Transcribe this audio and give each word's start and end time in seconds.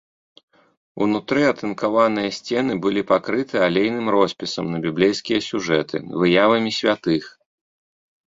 Унутры 1.05 1.41
атынкаваныя 1.49 2.29
сцены 2.37 2.77
былі 2.85 3.01
пакрыты 3.11 3.55
алейным 3.67 4.07
роспісам 4.15 4.65
на 4.75 4.81
біблейскія 4.85 5.39
сюжэты, 5.49 5.97
выявамі 6.23 6.69
святых. 6.79 7.23